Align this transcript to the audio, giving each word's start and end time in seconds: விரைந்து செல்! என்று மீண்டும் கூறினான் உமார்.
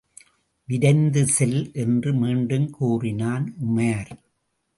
விரைந்து 0.69 1.25
செல்! 1.27 1.71
என்று 1.73 2.13
மீண்டும் 2.13 2.69
கூறினான் 2.69 3.45
உமார். 3.65 4.11